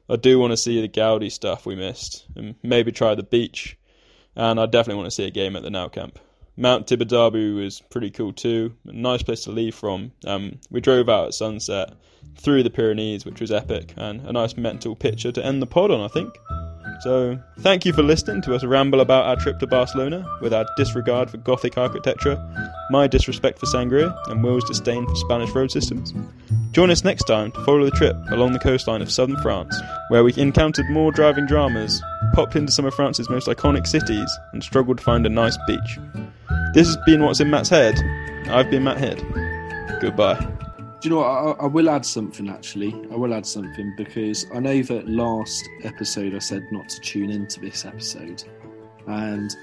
[0.08, 3.78] I do want to see the Gaudi stuff we missed, and maybe try the beach.
[4.36, 6.18] And I definitely want to see a game at the Nou Camp.
[6.56, 8.74] Mount Tibidabo was pretty cool too.
[8.86, 10.12] A nice place to leave from.
[10.26, 11.94] Um, we drove out at sunset
[12.36, 15.90] through the Pyrenees, which was epic, and a nice mental picture to end the pod
[15.90, 16.34] on, I think.
[17.00, 20.66] So, thank you for listening to us ramble about our trip to Barcelona with our
[20.76, 22.38] disregard for Gothic architecture,
[22.90, 26.14] my disrespect for sangria, and Will's disdain for Spanish road systems.
[26.72, 30.24] Join us next time to follow the trip along the coastline of southern France, where
[30.24, 32.02] we encountered more driving dramas,
[32.32, 35.98] popped into some of France's most iconic cities, and struggled to find a nice beach.
[36.74, 37.96] This has been What's in Matt's Head.
[38.48, 39.22] I've been Matt Head.
[40.00, 40.63] Goodbye.
[41.04, 41.60] Do you know what?
[41.60, 42.94] I, I will add something actually.
[43.12, 47.30] I will add something because I know that last episode I said not to tune
[47.30, 48.42] into this episode,
[49.06, 49.54] and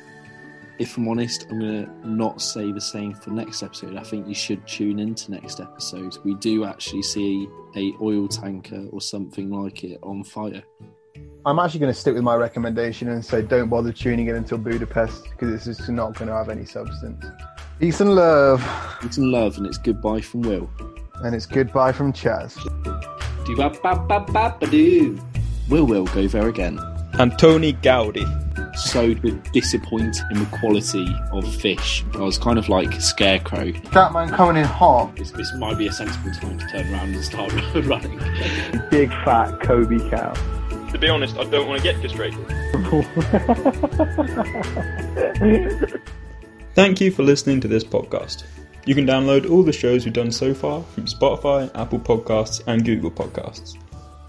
[0.78, 3.98] if I'm honest, I'm gonna not say the same for next episode.
[3.98, 6.16] I think you should tune into next episode.
[6.24, 10.62] We do actually see a oil tanker or something like it on fire.
[11.44, 14.60] I'm actually going to stick with my recommendation and say don't bother tuning in until
[14.60, 17.26] Budapest because it's just not going to have any substance.
[17.80, 18.64] Peace and love,
[19.02, 20.70] Peace and love and it's goodbye from Will.
[21.24, 22.56] And it's goodbye from Chaz.
[23.46, 25.20] Do ba ba ba ba ba do.
[25.70, 26.78] Will will go there again.
[27.14, 28.26] Antoni Gaudi.
[28.78, 32.06] So d- disappointed in the quality of fish.
[32.14, 33.72] I was kind of like scarecrow.
[33.92, 35.16] That man coming in hot.
[35.18, 37.52] This, this might be a sensible time to turn around and start
[37.86, 38.18] running.
[38.90, 40.34] Big fat Kobe cow.
[40.90, 42.40] to be honest, I don't want to get castrated.
[46.74, 48.44] Thank you for listening to this podcast.
[48.86, 52.84] You can download all the shows we've done so far from Spotify, Apple Podcasts, and
[52.84, 53.78] Google Podcasts.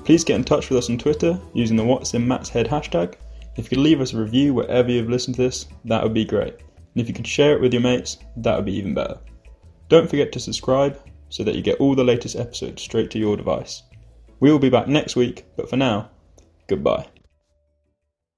[0.05, 3.15] Please get in touch with us on Twitter using the What's in Matt's Head hashtag.
[3.57, 6.25] If you could leave us a review wherever you've listened to this, that would be
[6.25, 6.55] great.
[6.55, 9.19] And if you could share it with your mates, that would be even better.
[9.89, 10.99] Don't forget to subscribe
[11.31, 13.83] so that you get all the latest episodes straight to your device.
[14.41, 16.11] We will be back next week, but for now,
[16.67, 17.07] goodbye.